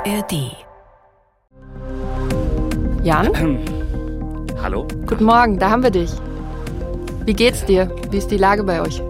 [0.00, 0.56] ARD.
[3.02, 3.28] Jan?
[4.62, 4.88] Hallo?
[5.06, 6.10] Guten Morgen, da haben wir dich.
[7.26, 7.94] Wie geht's dir?
[8.10, 9.02] Wie ist die Lage bei euch?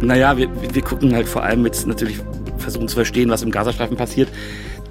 [0.00, 2.20] Naja, wir, wir gucken halt vor allem jetzt natürlich,
[2.56, 4.30] versuchen zu verstehen, was im Gazastreifen passiert.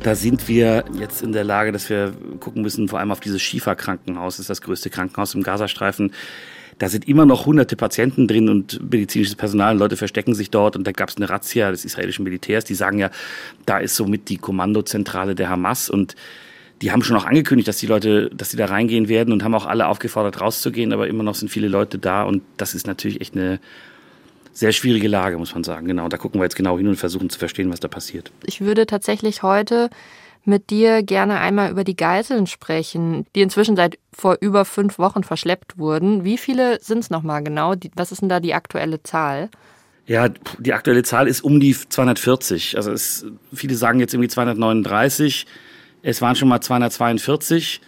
[0.03, 3.41] Da sind wir jetzt in der Lage, dass wir gucken müssen, vor allem auf dieses
[3.41, 6.13] Schifa-Krankenhaus, das ist das größte Krankenhaus im Gazastreifen.
[6.79, 9.73] Da sind immer noch hunderte Patienten drin und medizinisches Personal.
[9.73, 10.75] Und Leute verstecken sich dort.
[10.75, 12.65] Und da gab es eine Razzia des israelischen Militärs.
[12.65, 13.09] Die sagen ja,
[13.65, 15.89] da ist somit die Kommandozentrale der Hamas.
[15.89, 16.15] Und
[16.81, 19.55] die haben schon auch angekündigt, dass die Leute, dass die da reingehen werden und haben
[19.55, 20.93] auch alle aufgefordert, rauszugehen.
[20.93, 22.23] Aber immer noch sind viele Leute da.
[22.23, 23.59] Und das ist natürlich echt eine
[24.53, 25.87] sehr schwierige Lage, muss man sagen.
[25.87, 26.07] Genau.
[26.09, 28.31] Da gucken wir jetzt genau hin und versuchen zu verstehen, was da passiert.
[28.43, 29.89] Ich würde tatsächlich heute
[30.47, 35.23] mit dir gerne einmal über die Geiseln sprechen, die inzwischen seit vor über fünf Wochen
[35.23, 36.23] verschleppt wurden.
[36.23, 37.75] Wie viele sind es nochmal genau?
[37.95, 39.49] Was ist denn da die aktuelle Zahl?
[40.05, 42.77] Ja, die aktuelle Zahl ist um die 240.
[42.77, 45.45] Also es, viele sagen jetzt irgendwie 239.
[46.01, 47.81] Es waren schon mal 242.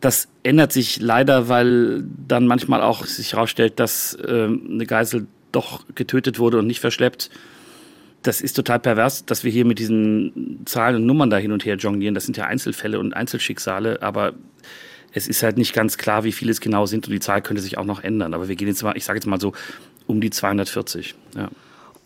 [0.00, 5.84] Das ändert sich leider, weil dann manchmal auch sich herausstellt, dass äh, eine Geisel doch
[5.94, 7.30] getötet wurde und nicht verschleppt
[8.22, 11.64] das ist total pervers, dass wir hier mit diesen Zahlen und Nummern da hin und
[11.64, 12.14] her jonglieren.
[12.14, 14.34] Das sind ja Einzelfälle und Einzelschicksale, aber
[15.12, 17.62] es ist halt nicht ganz klar, wie viele es genau sind und die Zahl könnte
[17.62, 18.34] sich auch noch ändern.
[18.34, 19.52] Aber wir gehen jetzt mal, ich sage jetzt mal so,
[20.06, 21.14] um die 240.
[21.36, 21.48] Ja.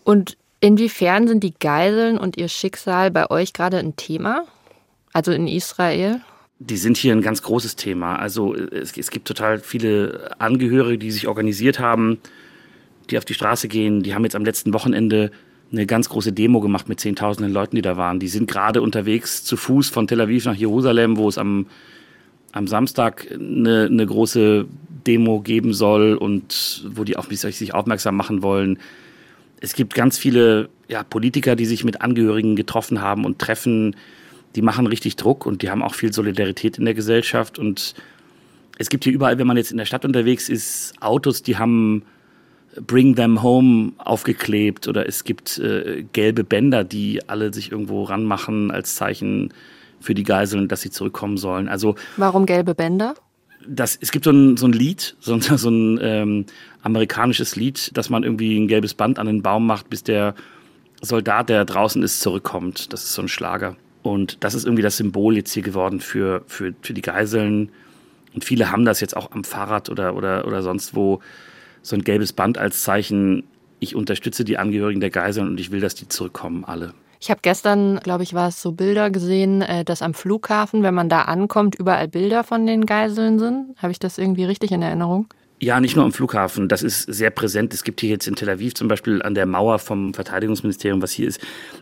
[0.03, 4.45] Und inwiefern sind die Geiseln und ihr Schicksal bei euch gerade ein Thema?
[5.13, 6.21] Also in Israel?
[6.59, 8.17] Die sind hier ein ganz großes Thema.
[8.17, 12.19] Also es, es gibt total viele Angehörige, die sich organisiert haben,
[13.09, 14.03] die auf die Straße gehen.
[14.03, 15.31] Die haben jetzt am letzten Wochenende
[15.71, 18.19] eine ganz große Demo gemacht mit zehntausenden Leuten, die da waren.
[18.19, 21.67] Die sind gerade unterwegs zu Fuß von Tel Aviv nach Jerusalem, wo es am,
[22.51, 24.65] am Samstag eine, eine große
[25.05, 28.79] Demo geben soll und wo die auch sich aufmerksam machen wollen.
[29.59, 33.95] Es gibt ganz viele ja, Politiker, die sich mit Angehörigen getroffen haben und treffen.
[34.55, 37.59] Die machen richtig Druck und die haben auch viel Solidarität in der Gesellschaft.
[37.59, 37.95] Und
[38.77, 42.03] es gibt hier überall, wenn man jetzt in der Stadt unterwegs ist, Autos, die haben
[42.85, 48.71] Bring Them Home aufgeklebt oder es gibt äh, gelbe Bänder, die alle sich irgendwo ranmachen
[48.71, 49.53] als Zeichen
[49.99, 51.67] für die Geiseln, dass sie zurückkommen sollen.
[51.67, 53.15] Also Warum gelbe Bänder?
[53.67, 56.45] Das, es gibt so ein, so ein Lied, so ein, so ein ähm,
[56.81, 60.35] amerikanisches Lied, dass man irgendwie ein gelbes Band an den Baum macht, bis der
[61.01, 62.93] Soldat, der draußen ist, zurückkommt.
[62.93, 63.75] Das ist so ein Schlager.
[64.03, 67.69] Und das ist irgendwie das Symbol jetzt hier geworden für, für, für die Geiseln.
[68.33, 71.19] Und viele haben das jetzt auch am Fahrrad oder, oder, oder sonst wo
[71.87, 73.43] so ein gelbes Band als Zeichen,
[73.79, 76.93] ich unterstütze die Angehörigen der Geiseln und ich will, dass die zurückkommen, alle.
[77.19, 80.93] Ich habe gestern, glaube ich, war es so Bilder gesehen, äh, dass am Flughafen, wenn
[80.93, 83.75] man da ankommt, überall Bilder von den Geiseln sind.
[83.77, 85.27] Habe ich das irgendwie richtig in Erinnerung?
[85.59, 86.67] Ja, nicht nur am Flughafen.
[86.67, 87.73] Das ist sehr präsent.
[87.73, 91.11] Es gibt hier jetzt in Tel Aviv zum Beispiel an der Mauer vom Verteidigungsministerium, was
[91.11, 91.39] hier ist.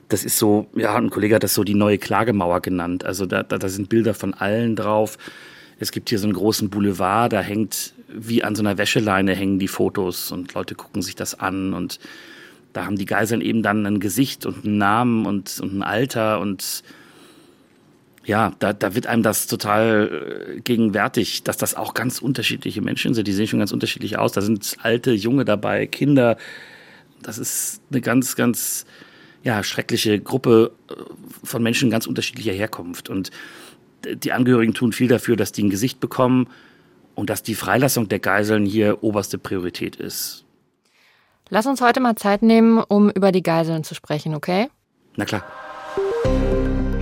[0.08, 3.04] Das ist so, ja, ein Kollege hat das so die neue Klagemauer genannt.
[3.04, 5.18] Also da, da, da sind Bilder von allen drauf.
[5.80, 9.60] Es gibt hier so einen großen Boulevard, da hängt wie an so einer Wäscheleine hängen
[9.60, 12.00] die Fotos und Leute gucken sich das an und
[12.74, 16.40] da haben die Geiseln eben dann ein Gesicht und einen Namen und, und ein Alter
[16.40, 16.84] und
[18.26, 23.14] ja, da, da wird einem das total äh, gegenwärtig, dass das auch ganz unterschiedliche Menschen
[23.14, 23.28] sind.
[23.28, 24.32] Die sehen schon ganz unterschiedlich aus.
[24.32, 26.38] Da sind alte, junge dabei, Kinder.
[27.22, 28.86] Das ist eine ganz, ganz
[29.44, 30.96] ja, schreckliche Gruppe äh,
[31.44, 33.10] von Menschen ganz unterschiedlicher Herkunft.
[33.10, 33.30] Und
[34.06, 36.48] die Angehörigen tun viel dafür, dass die ein Gesicht bekommen
[37.16, 40.46] und dass die Freilassung der Geiseln hier oberste Priorität ist.
[41.50, 44.70] Lass uns heute mal Zeit nehmen, um über die Geiseln zu sprechen, okay?
[45.16, 45.44] Na klar.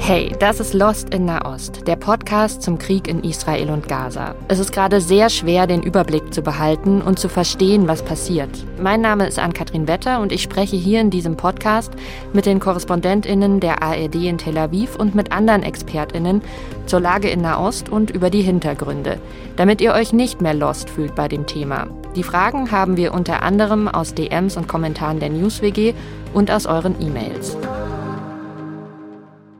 [0.05, 4.35] Hey, das ist Lost in Nahost, der Podcast zum Krieg in Israel und Gaza.
[4.49, 8.49] Es ist gerade sehr schwer, den Überblick zu behalten und zu verstehen, was passiert.
[8.81, 11.93] Mein Name ist Ann-Kathrin Wetter und ich spreche hier in diesem Podcast
[12.33, 16.41] mit den KorrespondentInnen der ARD in Tel Aviv und mit anderen ExpertInnen
[16.85, 19.19] zur Lage in Nahost und über die Hintergründe,
[19.55, 21.87] damit ihr euch nicht mehr lost fühlt bei dem Thema.
[22.17, 25.93] Die Fragen haben wir unter anderem aus DMs und Kommentaren der NewsWG
[26.33, 27.55] und aus euren E-Mails.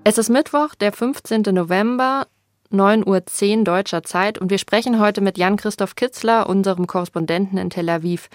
[0.06, 1.44] Es ist Mittwoch, der 15.
[1.54, 2.28] November,
[2.74, 7.88] 9.10 Uhr deutscher Zeit und wir sprechen heute mit Jan-Christoph Kitzler, unserem Korrespondenten in Tel
[7.88, 8.30] Aviv.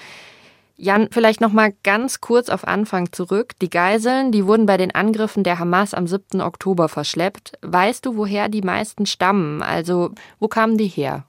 [0.79, 3.53] Jan, vielleicht noch mal ganz kurz auf Anfang zurück.
[3.61, 6.41] Die Geiseln, die wurden bei den Angriffen der Hamas am 7.
[6.41, 7.59] Oktober verschleppt.
[7.61, 9.61] Weißt du, woher die meisten stammen?
[9.61, 11.27] Also, wo kamen die her?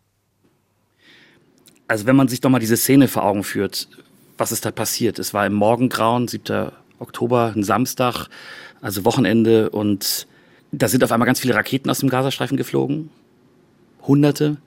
[1.89, 3.89] Also, wenn man sich doch mal diese Szene vor Augen führt,
[4.37, 5.19] was ist da passiert?
[5.19, 6.71] Es war im Morgengrauen, 7.
[6.99, 8.27] Oktober, ein Samstag,
[8.81, 10.27] also Wochenende und
[10.71, 13.09] da sind auf einmal ganz viele Raketen aus dem Gazastreifen geflogen.
[14.05, 14.57] Hunderte.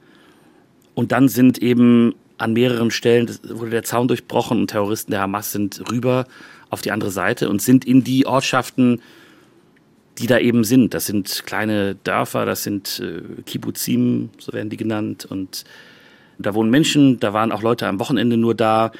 [0.94, 5.52] Und dann sind eben an mehreren Stellen wurde der Zaun durchbrochen und Terroristen der Hamas
[5.52, 6.26] sind rüber
[6.70, 9.00] auf die andere Seite und sind in die Ortschaften
[10.18, 10.94] die da eben sind.
[10.94, 15.24] Das sind kleine Dörfer, das sind äh, Kibbuzim, so werden die genannt.
[15.24, 15.64] Und
[16.38, 18.92] da wohnen Menschen, da waren auch Leute am Wochenende nur da.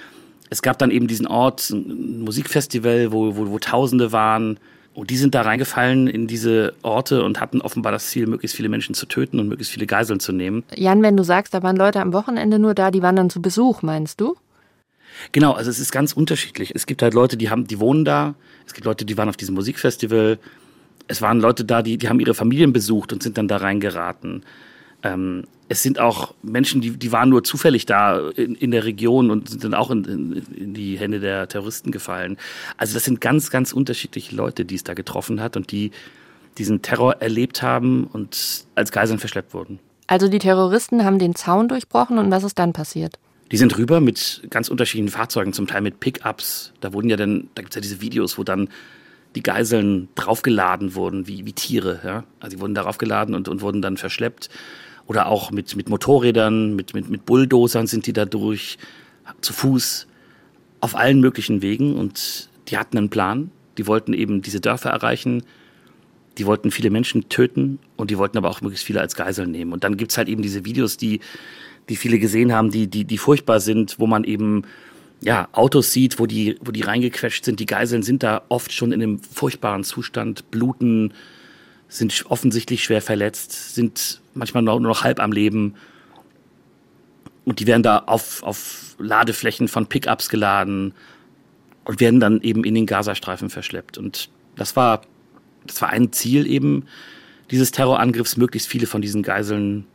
[0.50, 4.58] Es gab dann eben diesen Ort, ein Musikfestival, wo, wo, wo Tausende waren.
[4.94, 8.68] Und die sind da reingefallen in diese Orte und hatten offenbar das Ziel, möglichst viele
[8.68, 10.64] Menschen zu töten und möglichst viele Geiseln zu nehmen.
[10.74, 13.40] Jan, wenn du sagst, da waren Leute am Wochenende nur da, die waren dann zu
[13.40, 14.36] Besuch, meinst du?
[15.32, 16.72] Genau, also es ist ganz unterschiedlich.
[16.74, 18.34] Es gibt halt Leute, die haben, die wohnen da.
[18.66, 20.38] Es gibt Leute, die waren auf diesem Musikfestival
[21.08, 24.44] es waren Leute da, die, die haben ihre Familien besucht und sind dann da reingeraten.
[25.02, 29.30] Ähm, es sind auch Menschen, die, die waren nur zufällig da in, in der Region
[29.30, 32.36] und sind dann auch in, in, in, die Hände der Terroristen gefallen.
[32.76, 35.90] Also das sind ganz, ganz unterschiedliche Leute, die es da getroffen hat und die
[36.58, 39.78] diesen Terror erlebt haben und als Geiseln verschleppt wurden.
[40.06, 43.18] Also die Terroristen haben den Zaun durchbrochen und was ist dann passiert?
[43.50, 46.72] Die sind rüber mit ganz unterschiedlichen Fahrzeugen, zum Teil mit Pickups.
[46.80, 48.68] Da wurden ja dann, da gibt es ja diese Videos, wo dann
[49.34, 52.00] die Geiseln draufgeladen wurden, wie, wie Tiere.
[52.04, 52.24] Ja?
[52.40, 54.50] Also sie wurden darauf geladen und, und wurden dann verschleppt.
[55.12, 58.78] Oder auch mit, mit Motorrädern, mit, mit, mit Bulldozern sind die da durch,
[59.42, 60.06] zu Fuß,
[60.80, 61.96] auf allen möglichen Wegen.
[61.96, 63.50] Und die hatten einen Plan.
[63.76, 65.42] Die wollten eben diese Dörfer erreichen.
[66.38, 69.74] Die wollten viele Menschen töten und die wollten aber auch möglichst viele als Geiseln nehmen.
[69.74, 71.20] Und dann gibt's halt eben diese Videos, die,
[71.90, 74.62] die viele gesehen haben, die, die, die furchtbar sind, wo man eben
[75.20, 77.60] ja, Autos sieht, wo die, wo die reingequetscht sind.
[77.60, 81.12] Die Geiseln sind da oft schon in einem furchtbaren Zustand, bluten,
[81.92, 85.74] sind offensichtlich schwer verletzt, sind manchmal nur noch halb am Leben.
[87.44, 90.94] Und die werden da auf, auf Ladeflächen von Pickups geladen
[91.84, 93.98] und werden dann eben in den Gazastreifen verschleppt.
[93.98, 95.02] Und das war,
[95.66, 96.86] das war ein Ziel eben
[97.50, 99.86] dieses Terrorangriffs, möglichst viele von diesen Geiseln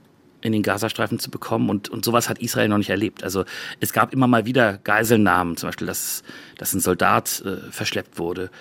[0.42, 1.68] in den Gazastreifen zu bekommen.
[1.70, 3.24] Und, und sowas hat Israel noch nicht erlebt.
[3.24, 3.44] Also
[3.80, 6.22] es gab immer mal wieder Geiselnahmen, zum Beispiel, dass,
[6.58, 8.52] dass ein Soldat äh, verschleppt wurde.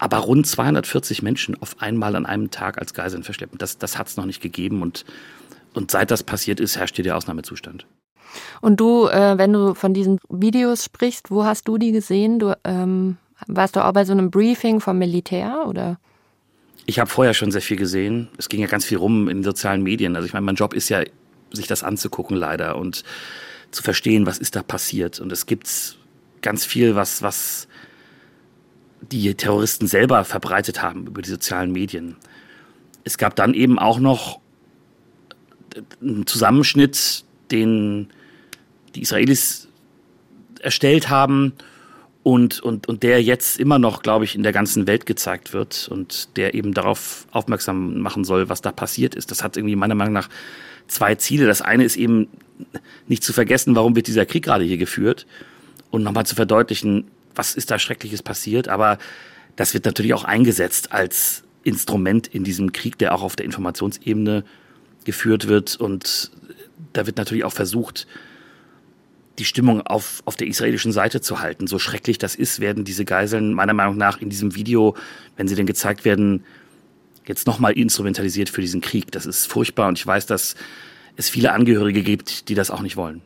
[0.00, 4.08] Aber rund 240 Menschen auf einmal an einem Tag als Geiseln verschleppen, das, das hat
[4.08, 4.80] es noch nicht gegeben.
[4.80, 5.04] Und,
[5.74, 7.86] und seit das passiert ist, herrscht hier der Ausnahmezustand.
[8.62, 12.38] Und du, äh, wenn du von diesen Videos sprichst, wo hast du die gesehen?
[12.38, 15.98] Du ähm, warst du auch bei so einem Briefing vom Militär oder?
[16.86, 18.28] Ich habe vorher schon sehr viel gesehen.
[18.38, 20.16] Es ging ja ganz viel rum in sozialen Medien.
[20.16, 21.02] Also ich meine, mein Job ist ja,
[21.52, 23.04] sich das anzugucken leider und
[23.70, 25.20] zu verstehen, was ist da passiert.
[25.20, 25.98] Und es gibt
[26.40, 27.68] ganz viel, was, was
[29.00, 32.16] die Terroristen selber verbreitet haben über die sozialen Medien.
[33.04, 34.40] Es gab dann eben auch noch
[36.00, 38.08] einen Zusammenschnitt, den
[38.94, 39.68] die Israelis
[40.60, 41.54] erstellt haben
[42.22, 45.88] und, und, und der jetzt immer noch, glaube ich, in der ganzen Welt gezeigt wird
[45.88, 49.30] und der eben darauf aufmerksam machen soll, was da passiert ist.
[49.30, 50.28] Das hat irgendwie meiner Meinung nach
[50.86, 51.46] zwei Ziele.
[51.46, 52.28] Das eine ist eben
[53.08, 55.26] nicht zu vergessen, warum wird dieser Krieg gerade hier geführt
[55.90, 58.68] und nochmal zu verdeutlichen, was ist da Schreckliches passiert.
[58.68, 58.98] Aber
[59.56, 64.44] das wird natürlich auch eingesetzt als Instrument in diesem Krieg, der auch auf der Informationsebene
[65.04, 65.76] geführt wird.
[65.76, 66.30] Und
[66.92, 68.06] da wird natürlich auch versucht,
[69.38, 71.66] die Stimmung auf, auf der israelischen Seite zu halten.
[71.66, 74.96] So schrecklich das ist, werden diese Geiseln meiner Meinung nach in diesem Video,
[75.36, 76.44] wenn sie denn gezeigt werden,
[77.26, 79.10] jetzt nochmal instrumentalisiert für diesen Krieg.
[79.12, 80.56] Das ist furchtbar und ich weiß, dass
[81.16, 83.22] es viele Angehörige gibt, die das auch nicht wollen.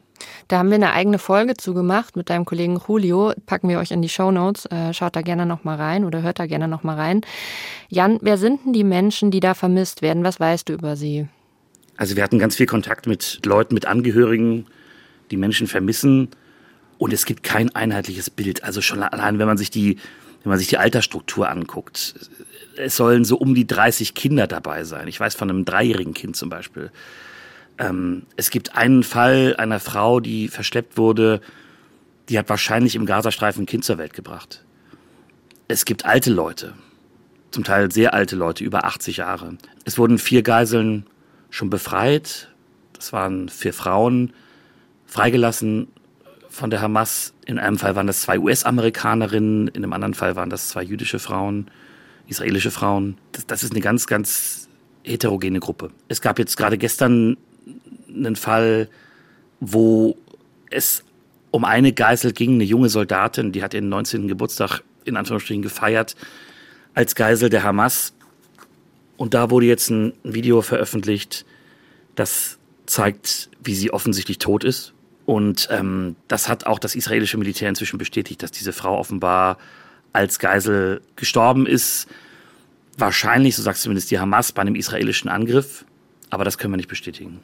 [0.49, 3.33] Da haben wir eine eigene Folge zu gemacht mit deinem Kollegen Julio.
[3.47, 4.67] Packen wir euch in die Show Notes.
[4.67, 7.23] Äh, schaut da gerne nochmal rein oder hört da gerne nochmal rein.
[7.89, 10.25] Jan, wer sind denn die Menschen, die da vermisst werden?
[10.25, 11.29] Was weißt du über sie?
[11.97, 14.67] Also wir hatten ganz viel Kontakt mit Leuten, mit Angehörigen,
[15.31, 16.29] die Menschen vermissen.
[16.99, 18.65] Und es gibt kein einheitliches Bild.
[18.65, 19.99] Also schon allein, wenn man sich die,
[20.43, 22.15] wenn man sich die Altersstruktur anguckt.
[22.77, 25.09] Es sollen so um die 30 Kinder dabei sein.
[25.09, 26.91] Ich weiß von einem dreijährigen Kind zum Beispiel.
[27.79, 31.41] Ähm, es gibt einen Fall einer Frau, die verschleppt wurde.
[32.29, 34.65] Die hat wahrscheinlich im Gazastreifen ein Kind zur Welt gebracht.
[35.69, 36.75] Es gibt alte Leute.
[37.51, 39.57] Zum Teil sehr alte Leute, über 80 Jahre.
[39.85, 41.07] Es wurden vier Geiseln
[41.51, 42.49] schon befreit.
[42.93, 44.33] Das waren vier Frauen
[45.07, 45.89] freigelassen
[46.49, 47.35] von der Hamas.
[47.47, 51.19] In einem Fall waren das zwei US-Amerikanerinnen, in einem anderen Fall waren das zwei jüdische
[51.19, 51.71] Frauen,
[52.27, 53.19] israelische Frauen.
[53.33, 54.69] Das, das ist eine ganz, ganz
[55.05, 55.91] heterogene Gruppe.
[56.09, 57.37] Es gab jetzt gerade gestern
[58.15, 58.89] einen Fall,
[59.61, 60.17] wo
[60.71, 61.05] es
[61.51, 64.29] um eine Geisel ging, eine junge Soldatin, die hat ihren 19.
[64.29, 66.17] Geburtstag in Anführungsstrichen gefeiert
[66.95, 68.13] als Geisel der Hamas.
[69.17, 71.45] Und da wurde jetzt ein Video veröffentlicht,
[72.15, 74.93] das zeigt, wie sie offensichtlich tot ist.
[75.27, 79.59] Und ähm, das hat auch das israelische Militär inzwischen bestätigt, dass diese Frau offenbar
[80.13, 82.09] als Geisel gestorben ist.
[82.99, 85.85] Wahrscheinlich, so sagt zumindest die Hamas, bei einem israelischen Angriff.
[86.31, 87.41] Aber das können wir nicht bestätigen.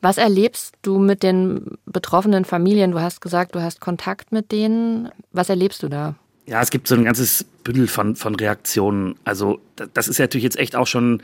[0.00, 2.92] Was erlebst du mit den betroffenen Familien?
[2.92, 5.10] Du hast gesagt, du hast Kontakt mit denen.
[5.32, 6.14] Was erlebst du da?
[6.46, 9.16] Ja, es gibt so ein ganzes Bündel von, von Reaktionen.
[9.24, 9.60] Also
[9.94, 11.22] das ist ja natürlich jetzt echt auch schon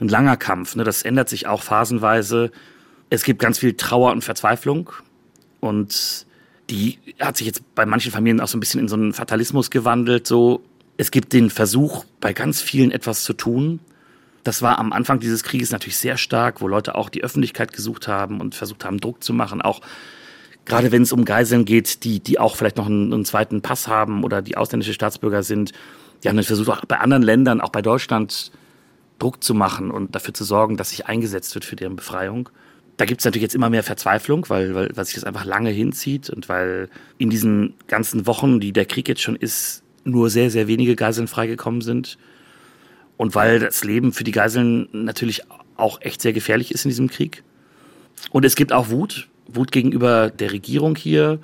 [0.00, 0.76] ein langer Kampf.
[0.76, 0.84] Ne?
[0.84, 2.50] Das ändert sich auch phasenweise.
[3.10, 4.90] Es gibt ganz viel Trauer und Verzweiflung.
[5.60, 6.26] Und
[6.68, 9.70] die hat sich jetzt bei manchen Familien auch so ein bisschen in so einen Fatalismus
[9.70, 10.26] gewandelt.
[10.26, 10.62] So,
[10.96, 13.80] es gibt den Versuch, bei ganz vielen etwas zu tun.
[14.46, 18.06] Das war am Anfang dieses Krieges natürlich sehr stark, wo Leute auch die Öffentlichkeit gesucht
[18.06, 19.80] haben und versucht haben, Druck zu machen, auch
[20.64, 23.88] gerade wenn es um Geiseln geht, die, die auch vielleicht noch einen, einen, zweiten Pass
[23.88, 25.72] haben oder die ausländische Staatsbürger sind.
[26.22, 28.52] Die haben dann versucht, auch bei anderen Ländern, auch bei Deutschland,
[29.18, 32.48] Druck zu machen und dafür zu sorgen, dass sich eingesetzt wird für deren Befreiung.
[32.98, 35.70] Da gibt es natürlich jetzt immer mehr Verzweiflung, weil, weil, weil sich das einfach lange
[35.70, 36.88] hinzieht und weil
[37.18, 41.26] in diesen ganzen Wochen, die der Krieg jetzt schon ist, nur sehr, sehr wenige Geiseln
[41.26, 42.16] freigekommen sind.
[43.16, 45.42] Und weil das Leben für die Geiseln natürlich
[45.76, 47.42] auch echt sehr gefährlich ist in diesem Krieg.
[48.30, 51.38] Und es gibt auch Wut, Wut gegenüber der Regierung hier,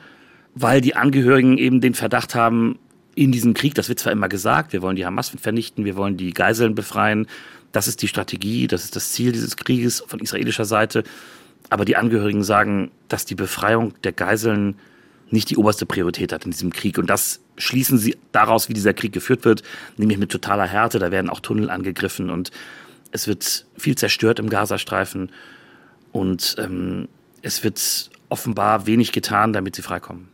[0.55, 2.79] weil die Angehörigen eben den Verdacht haben,
[3.15, 6.17] in diesem Krieg, das wird zwar immer gesagt, wir wollen die Hamas vernichten, wir wollen
[6.17, 7.27] die Geiseln befreien,
[7.71, 11.05] das ist die Strategie, das ist das Ziel dieses Krieges von israelischer Seite,
[11.69, 14.77] aber die Angehörigen sagen, dass die Befreiung der Geiseln
[15.33, 16.99] nicht die oberste Priorität hat in diesem Krieg.
[16.99, 19.63] Und das schließen sie daraus, wie dieser Krieg geführt wird,
[19.97, 20.99] nämlich mit totaler Härte.
[20.99, 22.51] Da werden auch Tunnel angegriffen und
[23.11, 25.31] es wird viel zerstört im Gazastreifen.
[26.13, 27.09] Und ähm,
[27.43, 30.29] es wird offenbar wenig getan, damit sie freikommen.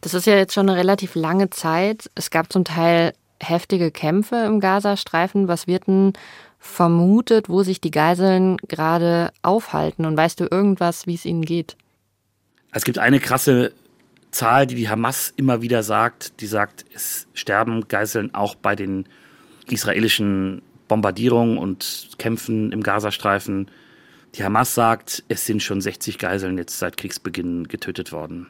[0.00, 2.10] Das ist ja jetzt schon eine relativ lange Zeit.
[2.14, 5.48] Es gab zum Teil heftige Kämpfe im Gazastreifen.
[5.48, 6.12] Was wird denn
[6.58, 10.04] vermutet, wo sich die Geiseln gerade aufhalten?
[10.04, 11.76] Und weißt du irgendwas, wie es ihnen geht?
[12.72, 13.72] Es gibt eine krasse
[14.30, 16.40] Zahl, die die Hamas immer wieder sagt.
[16.40, 19.06] Die sagt, es sterben Geiseln auch bei den
[19.68, 23.70] israelischen Bombardierungen und Kämpfen im Gazastreifen.
[24.34, 28.48] Die Hamas sagt, es sind schon 60 Geiseln jetzt seit Kriegsbeginn getötet worden.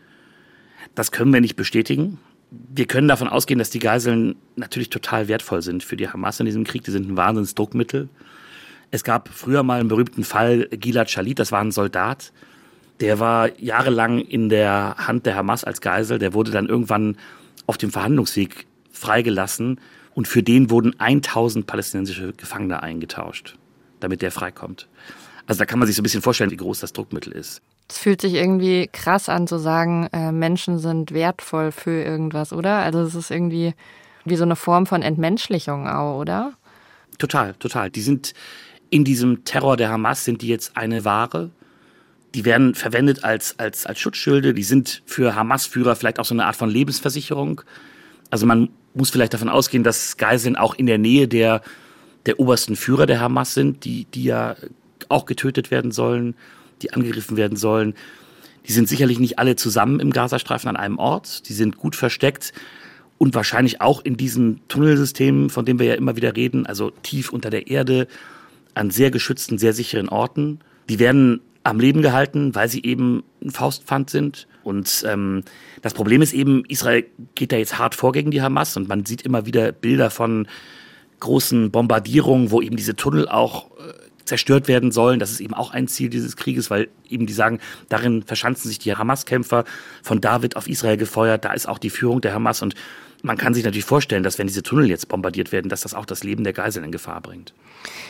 [0.94, 2.18] Das können wir nicht bestätigen.
[2.50, 6.46] Wir können davon ausgehen, dass die Geiseln natürlich total wertvoll sind für die Hamas in
[6.46, 6.84] diesem Krieg.
[6.84, 8.08] Die sind ein Wahnsinnsdruckmittel.
[8.90, 12.32] Es gab früher mal einen berühmten Fall, Gilad Shalit, das war ein Soldat.
[13.00, 16.18] Der war jahrelang in der Hand der Hamas als Geisel.
[16.18, 17.16] Der wurde dann irgendwann
[17.66, 19.80] auf dem Verhandlungsweg freigelassen.
[20.14, 23.56] Und für den wurden 1000 palästinensische Gefangene eingetauscht,
[24.00, 24.88] damit der freikommt.
[25.46, 27.62] Also da kann man sich so ein bisschen vorstellen, wie groß das Druckmittel ist.
[27.88, 32.78] Es fühlt sich irgendwie krass an zu sagen, äh, Menschen sind wertvoll für irgendwas, oder?
[32.78, 33.74] Also es ist irgendwie
[34.26, 36.52] wie so eine Form von Entmenschlichung auch, oder?
[37.18, 37.90] Total, total.
[37.90, 38.34] Die sind
[38.90, 41.50] in diesem Terror der Hamas sind die jetzt eine Ware.
[42.34, 44.54] Die werden verwendet als, als, als Schutzschilde.
[44.54, 47.62] Die sind für Hamas-Führer vielleicht auch so eine Art von Lebensversicherung.
[48.30, 51.62] Also man muss vielleicht davon ausgehen, dass Geiseln auch in der Nähe der,
[52.26, 54.56] der obersten Führer der Hamas sind, die, die ja
[55.08, 56.34] auch getötet werden sollen,
[56.82, 57.94] die angegriffen werden sollen.
[58.66, 61.48] Die sind sicherlich nicht alle zusammen im Gazastreifen an einem Ort.
[61.48, 62.52] Die sind gut versteckt
[63.16, 67.32] und wahrscheinlich auch in diesen Tunnelsystemen, von denen wir ja immer wieder reden, also tief
[67.32, 68.06] unter der Erde,
[68.74, 70.60] an sehr geschützten, sehr sicheren Orten.
[70.88, 74.48] Die werden am Leben gehalten, weil sie eben ein Faustpfand sind.
[74.62, 75.44] Und ähm,
[75.82, 79.04] das Problem ist eben, Israel geht da jetzt hart vor gegen die Hamas und man
[79.06, 80.48] sieht immer wieder Bilder von
[81.20, 83.92] großen Bombardierungen, wo eben diese Tunnel auch äh,
[84.24, 85.18] zerstört werden sollen.
[85.18, 87.58] Das ist eben auch ein Ziel dieses Krieges, weil eben die sagen,
[87.88, 89.64] darin verschanzen sich die Hamas-Kämpfer
[90.02, 91.44] von David auf Israel gefeuert.
[91.44, 92.74] Da ist auch die Führung der Hamas und
[93.22, 96.06] man kann sich natürlich vorstellen, dass wenn diese Tunnel jetzt bombardiert werden, dass das auch
[96.06, 97.52] das Leben der Geiseln in Gefahr bringt.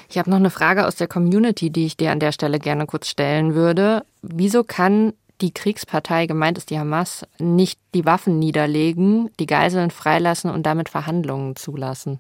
[0.08, 2.86] Ich habe noch eine Frage aus der Community, die ich dir an der Stelle gerne
[2.86, 4.04] kurz stellen würde.
[4.22, 10.50] Wieso kann die Kriegspartei, gemeint ist die Hamas, nicht die Waffen niederlegen, die Geiseln freilassen
[10.50, 12.18] und damit Verhandlungen zulassen?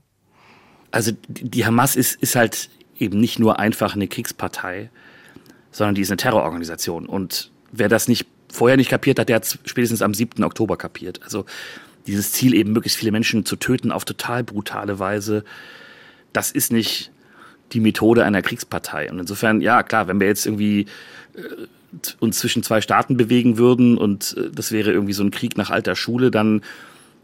[0.90, 4.90] Also die Hamas ist, ist halt eben nicht nur einfach eine Kriegspartei,
[5.72, 7.06] sondern die ist eine Terrororganisation.
[7.06, 10.42] Und wer das nicht vorher nicht kapiert hat, der hat spätestens am 7.
[10.44, 11.22] Oktober kapiert.
[11.22, 11.44] Also
[12.08, 15.44] dieses Ziel eben möglichst viele Menschen zu töten auf total brutale Weise,
[16.32, 17.12] das ist nicht
[17.72, 19.10] die Methode einer Kriegspartei.
[19.10, 20.86] Und insofern, ja, klar, wenn wir jetzt irgendwie
[21.34, 21.40] äh,
[22.18, 25.70] uns zwischen zwei Staaten bewegen würden und äh, das wäre irgendwie so ein Krieg nach
[25.70, 26.62] alter Schule, dann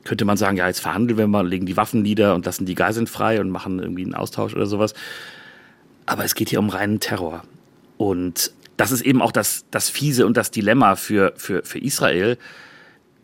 [0.04, 2.74] könnte man sagen, ja, jetzt verhandeln wir mal, legen die Waffen nieder und lassen die
[2.74, 4.92] Geiseln frei und machen irgendwie einen Austausch oder sowas.
[6.04, 7.42] Aber es geht hier um reinen Terror.
[7.96, 12.36] Und das ist eben auch das, das Fiese und das Dilemma für, für, für Israel,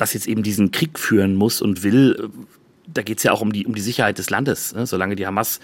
[0.00, 2.30] das jetzt eben diesen Krieg führen muss und will.
[2.86, 4.74] Da geht es ja auch um die, um die Sicherheit des Landes.
[4.74, 4.86] Ne?
[4.86, 5.60] Solange die Hamas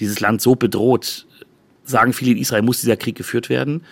[0.00, 1.26] dieses Land so bedroht,
[1.84, 3.82] sagen viele in Israel, muss dieser Krieg geführt werden.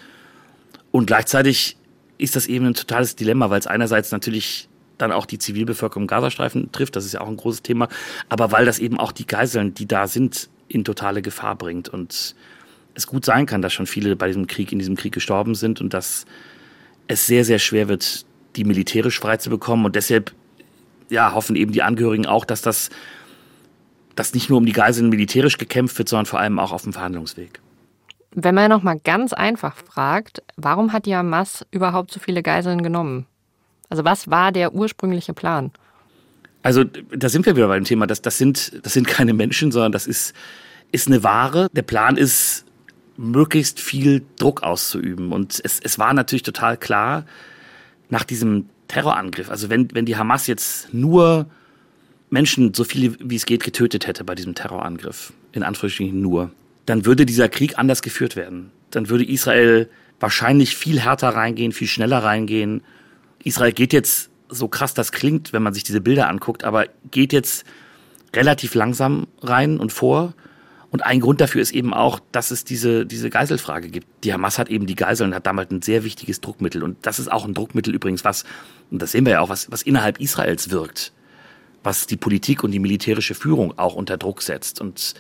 [0.91, 1.77] Und gleichzeitig
[2.19, 4.69] ist das eben ein totales Dilemma, weil es einerseits natürlich
[4.99, 7.89] dann auch die Zivilbevölkerung im Gazastreifen trifft, das ist ja auch ein großes Thema,
[8.29, 11.89] aber weil das eben auch die Geiseln, die da sind, in totale Gefahr bringt.
[11.89, 12.35] Und
[12.95, 15.81] es gut sein kann, dass schon viele bei diesem Krieg, in diesem Krieg gestorben sind
[15.81, 16.27] und dass
[17.09, 18.25] es sehr, sehr schwer wird,
[18.57, 19.85] die militärisch frei zu bekommen.
[19.85, 20.33] Und deshalb
[21.09, 22.91] ja, hoffen eben die Angehörigen auch, dass das
[24.17, 26.93] dass nicht nur um die Geiseln militärisch gekämpft wird, sondern vor allem auch auf dem
[26.93, 27.61] Verhandlungsweg.
[28.33, 32.83] Wenn man noch mal ganz einfach fragt, warum hat die Hamas überhaupt so viele Geiseln
[32.83, 33.27] genommen?
[33.89, 35.71] Also was war der ursprüngliche Plan?
[36.63, 38.07] Also da sind wir wieder beim Thema.
[38.07, 40.35] Das, das, sind, das sind keine Menschen, sondern das ist,
[40.93, 41.69] ist eine Ware.
[41.73, 42.67] Der Plan ist,
[43.21, 45.33] möglichst viel Druck auszuüben.
[45.33, 47.25] Und es, es war natürlich total klar,
[48.11, 51.47] nach diesem Terrorangriff, also wenn, wenn die Hamas jetzt nur
[52.29, 56.51] Menschen, so viele wie es geht, getötet hätte bei diesem Terrorangriff, in Anführungsstrichen nur,
[56.87, 58.71] dann würde dieser Krieg anders geführt werden.
[58.91, 59.89] Dann würde Israel
[60.19, 62.83] wahrscheinlich viel härter reingehen, viel schneller reingehen.
[63.43, 67.33] Israel geht jetzt so krass das klingt, wenn man sich diese Bilder anguckt, aber geht
[67.33, 67.65] jetzt
[68.35, 70.35] relativ langsam rein und vor.
[70.91, 74.07] Und ein Grund dafür ist eben auch, dass es diese, diese Geiselfrage gibt.
[74.25, 76.83] Die Hamas hat eben die Geiseln, hat damals ein sehr wichtiges Druckmittel.
[76.83, 78.45] Und das ist auch ein Druckmittel übrigens, was,
[78.91, 81.13] und das sehen wir ja auch, was, was innerhalb Israels wirkt.
[81.83, 84.81] Was die Politik und die militärische Führung auch unter Druck setzt.
[84.81, 85.15] Und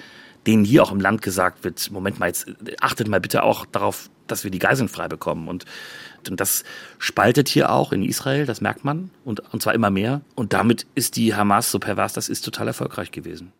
[0.46, 2.46] denen hier auch im Land gesagt wird, Moment mal, jetzt
[2.80, 5.48] achtet mal bitte auch darauf, dass wir die Geiseln frei bekommen.
[5.48, 5.64] Und
[6.28, 6.64] und das
[6.98, 10.20] spaltet hier auch in Israel, das merkt man, und, und zwar immer mehr.
[10.34, 13.52] Und damit ist die Hamas, so pervers das ist, total erfolgreich gewesen.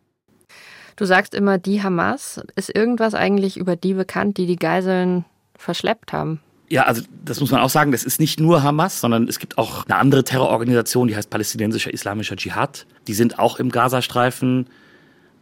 [0.96, 2.40] Du sagst immer, die Hamas.
[2.56, 5.24] Ist irgendwas eigentlich über die bekannt, die die Geiseln
[5.56, 6.40] verschleppt haben?
[6.68, 9.58] Ja, also das muss man auch sagen, das ist nicht nur Hamas, sondern es gibt
[9.58, 12.86] auch eine andere Terrororganisation, die heißt Palästinensischer Islamischer Dschihad.
[13.08, 14.66] Die sind auch im Gazastreifen.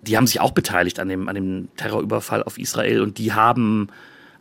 [0.02, 3.88] Die haben sich auch beteiligt an dem, an dem Terrorüberfall auf Israel und die haben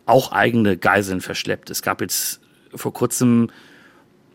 [0.06, 1.68] auch eigene Geiseln verschleppt.
[1.68, 2.40] Es gab jetzt
[2.74, 3.50] vor kurzem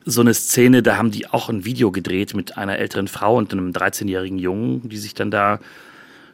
[0.06, 3.52] so eine Szene, da haben die auch ein Video gedreht mit einer älteren Frau und
[3.52, 5.60] einem 13-jährigen Jungen, die sich dann da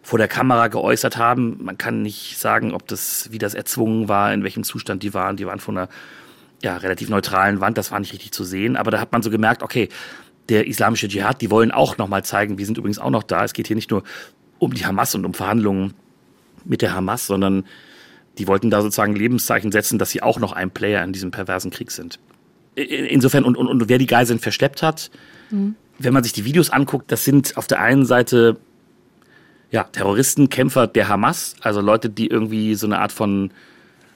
[0.01, 1.57] vor der Kamera geäußert haben.
[1.61, 5.35] Man kann nicht sagen, ob das, wie das erzwungen war, in welchem Zustand die waren.
[5.37, 5.89] Die waren von einer
[6.61, 8.75] ja, relativ neutralen Wand, das war nicht richtig zu sehen.
[8.75, 9.89] Aber da hat man so gemerkt, okay,
[10.49, 13.43] der islamische Dschihad, die wollen auch nochmal zeigen, wir sind übrigens auch noch da.
[13.43, 14.03] Es geht hier nicht nur
[14.57, 15.93] um die Hamas und um Verhandlungen
[16.65, 17.65] mit der Hamas, sondern
[18.37, 21.71] die wollten da sozusagen Lebenszeichen setzen, dass sie auch noch ein Player in diesem perversen
[21.71, 22.19] Krieg sind.
[22.75, 25.11] Insofern, und, und, und wer die Geiseln verschleppt hat,
[25.49, 25.75] mhm.
[25.97, 28.57] wenn man sich die Videos anguckt, das sind auf der einen Seite
[29.71, 33.51] ja, Terroristen, Kämpfer der Hamas, also Leute, die irgendwie so eine Art von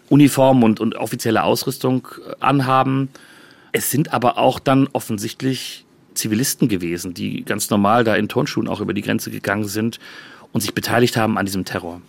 [0.09, 3.09] Uniform und, und offizielle Ausrüstung äh, anhaben.
[3.71, 8.81] Es sind aber auch dann offensichtlich Zivilisten gewesen, die ganz normal da in Turnschuhen auch
[8.81, 9.99] über die Grenze gegangen sind
[10.51, 12.01] und sich beteiligt haben an diesem Terror.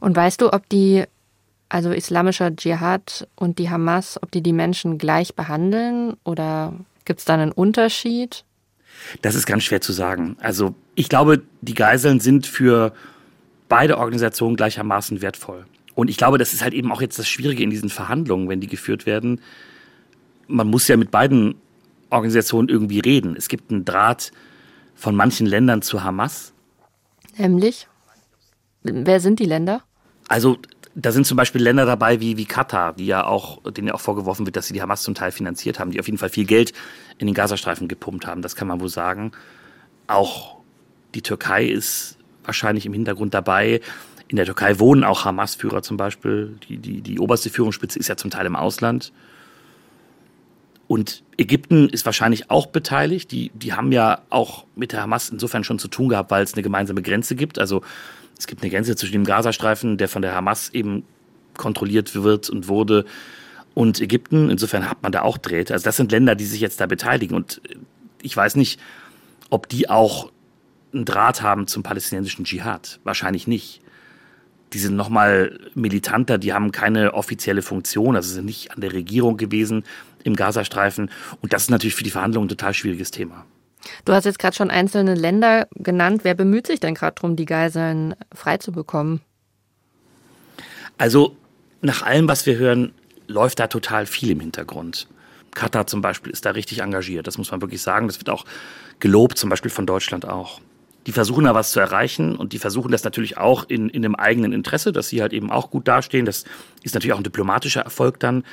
[0.00, 1.04] Und weißt du, ob die
[1.68, 6.74] also islamischer Dschihad und die Hamas, ob die die Menschen gleich behandeln oder
[7.04, 8.44] gibt es da einen Unterschied?
[9.22, 10.36] Das ist ganz schwer zu sagen.
[10.40, 12.92] Also ich glaube, die Geiseln sind für
[13.68, 15.66] beide Organisationen gleichermaßen wertvoll.
[15.94, 18.60] Und ich glaube, das ist halt eben auch jetzt das Schwierige in diesen Verhandlungen, wenn
[18.60, 19.40] die geführt werden.
[20.48, 21.54] Man muss ja mit beiden
[22.10, 23.34] Organisationen irgendwie reden.
[23.36, 24.32] Es gibt einen Draht
[24.94, 26.52] von manchen Ländern zu Hamas.
[27.36, 27.88] Nämlich?
[28.82, 29.82] Wer sind die Länder?
[30.28, 30.58] Also
[30.94, 34.00] da sind zum Beispiel Länder dabei wie, wie Katar, die ja auch, denen ja auch
[34.00, 36.44] vorgeworfen wird, dass sie die Hamas zum Teil finanziert haben, die auf jeden Fall viel
[36.44, 36.72] Geld
[37.18, 39.32] in den Gazastreifen gepumpt haben, das kann man wohl sagen.
[40.06, 40.61] Auch
[41.14, 43.80] die Türkei ist wahrscheinlich im Hintergrund dabei.
[44.28, 46.56] In der Türkei wohnen auch Hamas-Führer zum Beispiel.
[46.68, 49.12] Die, die, die oberste Führungsspitze ist ja zum Teil im Ausland.
[50.88, 53.30] Und Ägypten ist wahrscheinlich auch beteiligt.
[53.30, 56.54] Die, die haben ja auch mit der Hamas insofern schon zu tun gehabt, weil es
[56.54, 57.58] eine gemeinsame Grenze gibt.
[57.58, 57.82] Also
[58.38, 61.04] es gibt eine Grenze zwischen dem Gazastreifen, der von der Hamas eben
[61.56, 63.04] kontrolliert wird und wurde,
[63.74, 64.50] und Ägypten.
[64.50, 65.72] Insofern hat man da auch Dreht.
[65.72, 67.34] Also das sind Länder, die sich jetzt da beteiligen.
[67.36, 67.60] Und
[68.20, 68.80] ich weiß nicht,
[69.50, 70.30] ob die auch
[70.94, 73.00] einen Draht haben zum palästinensischen Dschihad.
[73.04, 73.80] Wahrscheinlich nicht.
[74.72, 79.36] Die sind nochmal militanter, die haben keine offizielle Funktion, also sind nicht an der Regierung
[79.36, 79.84] gewesen
[80.24, 81.10] im Gazastreifen.
[81.42, 83.44] Und das ist natürlich für die Verhandlungen ein total schwieriges Thema.
[84.04, 86.20] Du hast jetzt gerade schon einzelne Länder genannt.
[86.24, 89.20] Wer bemüht sich denn gerade darum, die Geiseln freizubekommen?
[90.98, 91.36] Also
[91.80, 92.92] nach allem, was wir hören,
[93.26, 95.08] läuft da total viel im Hintergrund.
[95.54, 98.06] Katar zum Beispiel ist da richtig engagiert, das muss man wirklich sagen.
[98.06, 98.44] Das wird auch
[99.00, 100.60] gelobt, zum Beispiel von Deutschland auch.
[101.06, 104.14] Die versuchen da was zu erreichen und die versuchen das natürlich auch in, in einem
[104.14, 106.26] eigenen Interesse, dass sie halt eben auch gut dastehen.
[106.26, 106.44] Das
[106.82, 108.44] ist natürlich auch ein diplomatischer Erfolg dann.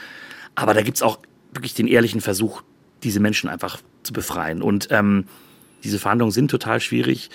[0.56, 1.20] Aber da gibt's auch
[1.54, 2.64] wirklich den ehrlichen Versuch,
[3.04, 4.62] diese Menschen einfach zu befreien.
[4.62, 5.26] Und ähm,
[5.84, 7.30] diese Verhandlungen sind total schwierig,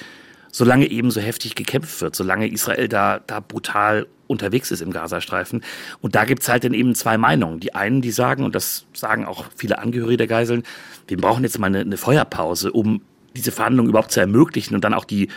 [0.50, 5.62] solange eben so heftig gekämpft wird, solange Israel da, da brutal unterwegs ist im Gazastreifen.
[6.00, 7.61] Und da gibt's halt dann eben zwei Meinungen.
[7.61, 10.62] Die einen, die sagen, und das sagen auch viele Angehörige der Geiseln,
[11.09, 13.03] wir brauchen jetzt mal eine, eine Feuerpause, um
[13.37, 15.29] diese Verhandlungen überhaupt zu ermöglichen und dann auch die,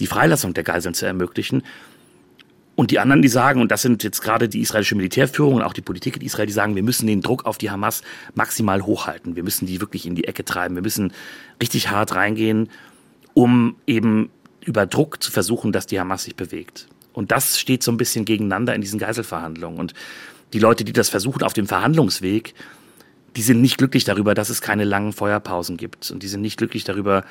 [0.00, 1.62] die Freilassung der Geiseln zu ermöglichen.
[2.74, 5.74] Und die anderen, die sagen, und das sind jetzt gerade die israelische Militärführung und auch
[5.74, 8.02] die Politik in Israel, die sagen, wir müssen den Druck auf die Hamas
[8.34, 9.36] maximal hochhalten.
[9.36, 10.74] Wir müssen die wirklich in die Ecke treiben.
[10.74, 11.12] Wir müssen
[11.60, 12.70] richtig hart reingehen,
[13.34, 14.30] um eben
[14.64, 16.88] über Druck zu versuchen, dass die Hamas sich bewegt.
[17.12, 19.78] Und das steht so ein bisschen gegeneinander in diesen Geiselverhandlungen.
[19.78, 19.92] Und
[20.54, 22.54] die Leute, die das versuchen auf dem Verhandlungsweg,
[23.36, 26.10] die sind nicht glücklich darüber, dass es keine langen Feuerpausen gibt.
[26.10, 27.24] Und die sind nicht glücklich darüber,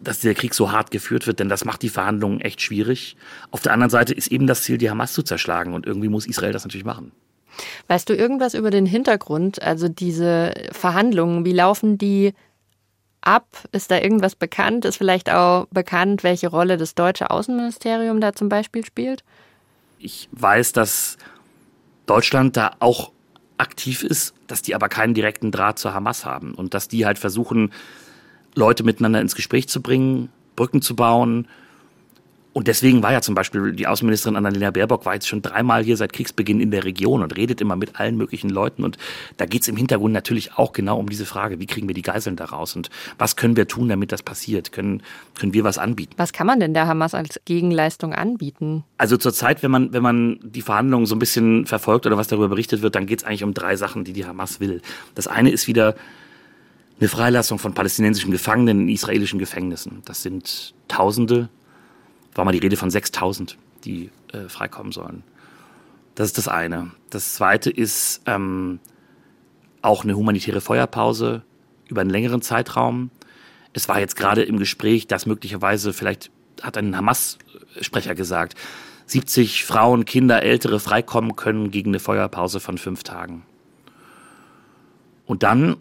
[0.00, 3.16] dass der Krieg so hart geführt wird, denn das macht die Verhandlungen echt schwierig.
[3.50, 5.74] Auf der anderen Seite ist eben das Ziel, die Hamas zu zerschlagen.
[5.74, 7.12] Und irgendwie muss Israel das natürlich machen.
[7.88, 12.32] Weißt du irgendwas über den Hintergrund, also diese Verhandlungen, wie laufen die
[13.20, 13.46] ab?
[13.72, 14.84] Ist da irgendwas bekannt?
[14.84, 19.22] Ist vielleicht auch bekannt, welche Rolle das deutsche Außenministerium da zum Beispiel spielt?
[19.98, 21.18] Ich weiß, dass
[22.06, 23.12] Deutschland da auch
[23.58, 27.18] aktiv ist, dass die aber keinen direkten Draht zur Hamas haben und dass die halt
[27.18, 27.72] versuchen,
[28.54, 31.48] Leute miteinander ins Gespräch zu bringen, Brücken zu bauen,
[32.54, 35.96] und deswegen war ja zum Beispiel die Außenministerin Annalena Baerbock war jetzt schon dreimal hier
[35.96, 38.84] seit Kriegsbeginn in der Region und redet immer mit allen möglichen Leuten.
[38.84, 38.98] Und
[39.38, 42.02] da geht es im Hintergrund natürlich auch genau um diese Frage, wie kriegen wir die
[42.02, 44.70] Geiseln da raus und was können wir tun, damit das passiert?
[44.70, 45.02] Können,
[45.38, 46.12] können wir was anbieten?
[46.18, 48.84] Was kann man denn der Hamas als Gegenleistung anbieten?
[48.98, 52.48] Also zurzeit, wenn man, wenn man die Verhandlungen so ein bisschen verfolgt oder was darüber
[52.48, 54.82] berichtet wird, dann geht es eigentlich um drei Sachen, die die Hamas will.
[55.14, 55.94] Das eine ist wieder
[57.00, 60.02] eine Freilassung von palästinensischen Gefangenen in israelischen Gefängnissen.
[60.04, 61.48] Das sind Tausende,
[62.34, 65.22] war mal die Rede von 6000, die äh, freikommen sollen.
[66.14, 66.90] Das ist das eine.
[67.10, 68.80] Das zweite ist ähm,
[69.80, 71.42] auch eine humanitäre Feuerpause
[71.88, 73.10] über einen längeren Zeitraum.
[73.72, 78.54] Es war jetzt gerade im Gespräch, dass möglicherweise, vielleicht hat ein Hamas-Sprecher gesagt,
[79.06, 83.42] 70 Frauen, Kinder, Ältere freikommen können gegen eine Feuerpause von fünf Tagen.
[85.26, 85.76] Und dann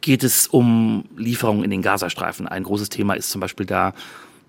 [0.00, 2.46] geht es um Lieferungen in den Gazastreifen.
[2.46, 3.92] Ein großes Thema ist zum Beispiel da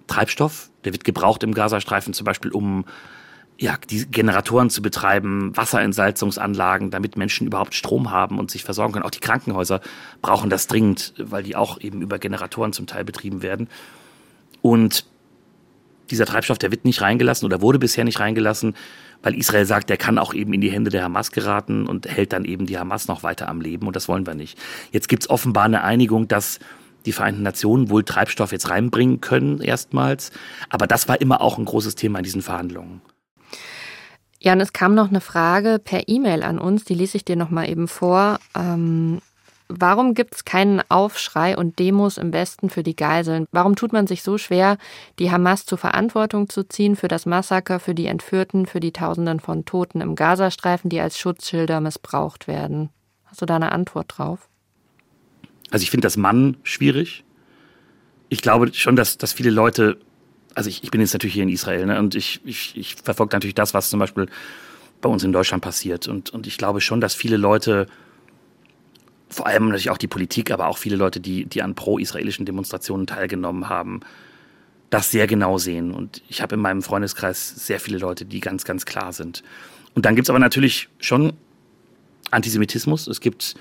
[0.07, 0.70] Treibstoff.
[0.83, 2.85] Der wird gebraucht im Gazastreifen zum Beispiel, um
[3.57, 9.05] ja, die Generatoren zu betreiben, Wasserentsalzungsanlagen, damit Menschen überhaupt Strom haben und sich versorgen können.
[9.05, 9.81] Auch die Krankenhäuser
[10.23, 13.67] brauchen das dringend, weil die auch eben über Generatoren zum Teil betrieben werden.
[14.63, 15.05] Und
[16.09, 18.75] dieser Treibstoff, der wird nicht reingelassen oder wurde bisher nicht reingelassen,
[19.21, 22.33] weil Israel sagt, der kann auch eben in die Hände der Hamas geraten und hält
[22.33, 24.57] dann eben die Hamas noch weiter am Leben und das wollen wir nicht.
[24.91, 26.59] Jetzt gibt es offenbar eine Einigung, dass
[27.05, 30.31] die Vereinten Nationen wohl Treibstoff jetzt reinbringen können, erstmals.
[30.69, 33.01] Aber das war immer auch ein großes Thema in diesen Verhandlungen.
[34.39, 37.51] Jan, es kam noch eine Frage per E-Mail an uns, die lese ich dir noch
[37.51, 38.39] mal eben vor.
[38.55, 39.21] Ähm,
[39.67, 43.45] warum gibt es keinen Aufschrei und Demos im Westen für die Geiseln?
[43.51, 44.77] Warum tut man sich so schwer,
[45.19, 49.39] die Hamas zur Verantwortung zu ziehen für das Massaker, für die Entführten, für die Tausenden
[49.39, 52.89] von Toten im Gazastreifen, die als Schutzschilder missbraucht werden?
[53.25, 54.49] Hast du da eine Antwort drauf?
[55.71, 57.23] Also ich finde das Mann schwierig.
[58.29, 59.97] Ich glaube schon, dass, dass viele Leute,
[60.53, 63.35] also ich, ich bin jetzt natürlich hier in Israel ne, und ich, ich, ich verfolge
[63.35, 64.27] natürlich das, was zum Beispiel
[65.01, 66.07] bei uns in Deutschland passiert.
[66.07, 67.87] Und, und ich glaube schon, dass viele Leute,
[69.29, 73.07] vor allem natürlich auch die Politik, aber auch viele Leute, die, die an pro-israelischen Demonstrationen
[73.07, 74.01] teilgenommen haben,
[74.89, 75.91] das sehr genau sehen.
[75.91, 79.41] Und ich habe in meinem Freundeskreis sehr viele Leute, die ganz, ganz klar sind.
[79.95, 81.33] Und dann gibt es aber natürlich schon
[82.29, 83.07] Antisemitismus.
[83.07, 83.55] Es gibt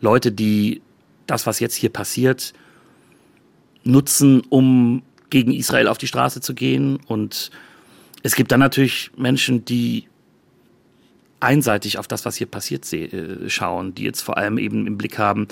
[0.00, 0.80] Leute, die
[1.26, 2.52] das, was jetzt hier passiert,
[3.84, 6.98] nutzen, um gegen Israel auf die Straße zu gehen.
[7.06, 7.50] Und
[8.22, 10.08] es gibt dann natürlich Menschen, die
[11.40, 15.18] einseitig auf das, was hier passiert, äh, schauen, die jetzt vor allem eben im Blick
[15.18, 15.48] haben,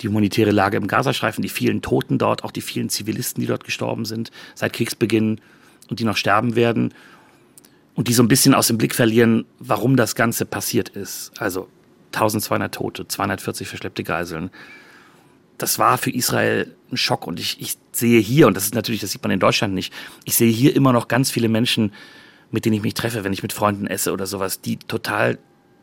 [0.00, 3.64] die humanitäre Lage im Gazastreifen, die vielen Toten dort, auch die vielen Zivilisten, die dort
[3.64, 5.40] gestorben sind seit Kriegsbeginn
[5.88, 6.92] und die noch sterben werden.
[7.94, 11.32] Und die so ein bisschen aus dem Blick verlieren, warum das Ganze passiert ist.
[11.38, 11.68] Also
[12.12, 14.50] 1200 Tote, 240 verschleppte Geiseln,
[15.58, 17.26] das war für Israel ein Schock.
[17.26, 19.92] Und ich, ich sehe hier, und das ist natürlich, das sieht man in Deutschland nicht,
[20.24, 21.92] ich sehe hier immer noch ganz viele Menschen,
[22.50, 25.38] mit denen ich mich treffe, wenn ich mit Freunden esse oder sowas, die total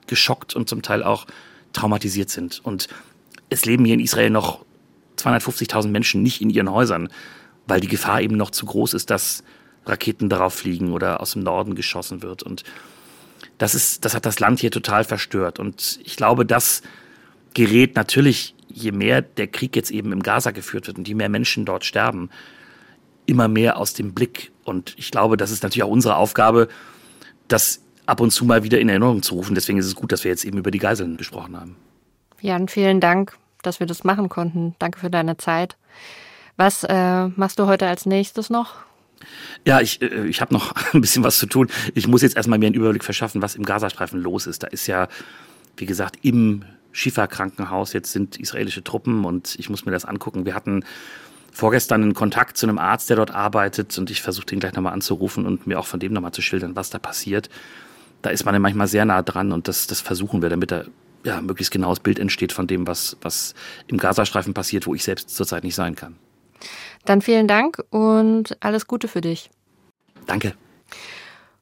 [0.08, 1.26] geschockt und zum Teil auch
[1.74, 2.62] traumatisiert sind.
[2.64, 2.88] Und
[3.50, 4.66] es leben hier in Israel noch
[5.18, 7.10] 250.000 Menschen nicht in ihren Häusern,
[7.68, 9.44] weil die Gefahr eben noch zu groß ist, dass
[9.86, 12.44] Raketen darauf fliegen oder aus dem Norden geschossen wird.
[12.44, 12.64] Und
[13.58, 15.60] das ist, das hat das Land hier total verstört.
[15.60, 16.82] Und ich glaube, das
[17.54, 21.30] gerät natürlich je mehr der Krieg jetzt eben im Gaza geführt wird und je mehr
[21.30, 22.30] Menschen dort sterben,
[23.26, 24.52] immer mehr aus dem Blick.
[24.64, 26.68] Und ich glaube, das ist natürlich auch unsere Aufgabe,
[27.48, 29.56] das ab und zu mal wieder in Erinnerung zu rufen.
[29.56, 31.76] Deswegen ist es gut, dass wir jetzt eben über die Geiseln gesprochen haben.
[32.42, 34.76] Jan, vielen Dank, dass wir das machen konnten.
[34.80, 35.78] Danke für deine Zeit.
[36.58, 38.76] Was äh, machst du heute als nächstes noch?
[39.66, 41.70] Ja, ich, äh, ich habe noch ein bisschen was zu tun.
[41.94, 44.64] Ich muss jetzt erstmal mir einen Überblick verschaffen, was im Gazastreifen los ist.
[44.64, 45.08] Da ist ja,
[45.78, 46.64] wie gesagt, im
[47.00, 47.94] Schifa-Krankenhaus.
[47.94, 50.46] Jetzt sind israelische Truppen und ich muss mir das angucken.
[50.46, 50.84] Wir hatten
[51.52, 54.94] vorgestern einen Kontakt zu einem Arzt, der dort arbeitet und ich versuche ihn gleich nochmal
[54.94, 57.50] anzurufen und mir auch von dem nochmal zu schildern, was da passiert.
[58.22, 60.84] Da ist man ja manchmal sehr nah dran und das, das versuchen wir, damit da
[61.24, 63.56] ja, möglichst genaues Bild entsteht von dem, was, was
[63.88, 66.16] im Gazastreifen passiert, wo ich selbst zurzeit nicht sein kann.
[67.06, 69.50] Dann vielen Dank und alles Gute für dich.
[70.28, 70.54] Danke.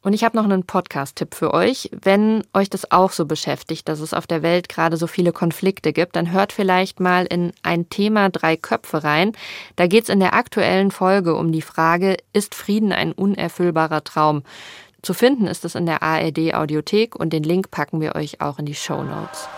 [0.07, 1.89] Und ich habe noch einen Podcast-Tipp für euch.
[1.91, 5.91] Wenn euch das auch so beschäftigt, dass es auf der Welt gerade so viele Konflikte
[5.91, 9.33] gibt, dann hört vielleicht mal in ein Thema drei Köpfe rein.
[9.75, 14.43] Da geht es in der aktuellen Folge um die Frage, ist Frieden ein unerfüllbarer Traum?
[15.01, 18.59] Zu finden ist es in der ARD Audiothek und den Link packen wir euch auch
[18.59, 19.49] in die Show Notes.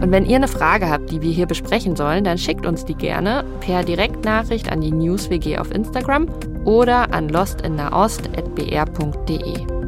[0.00, 2.94] Und wenn ihr eine Frage habt, die wir hier besprechen sollen, dann schickt uns die
[2.94, 6.26] gerne per Direktnachricht an die NewsWG auf Instagram
[6.64, 9.80] oder an lostinnaost.br.de.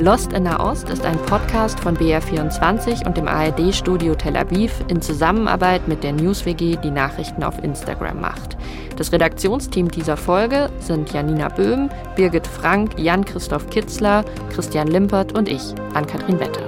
[0.00, 5.88] Lost in Nahost ist ein Podcast von BR24 und dem ARD-Studio Tel Aviv in Zusammenarbeit
[5.88, 8.56] mit der NewsWG, die Nachrichten auf Instagram macht.
[8.96, 15.74] Das Redaktionsteam dieser Folge sind Janina Böhm, Birgit Frank, Jan-Christoph Kitzler, Christian Limpert und ich,
[15.94, 16.67] Ann-Kathrin Wette.